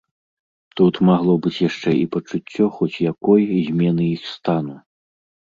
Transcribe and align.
Тут 0.79 0.93
магло 1.09 1.35
быць 1.45 1.61
яшчэ 1.69 1.89
і 1.97 2.05
пачуццё 2.15 2.65
хоць 2.79 2.97
якой 3.11 3.47
змены 3.69 4.09
іх 4.17 4.23
стану. 4.33 4.75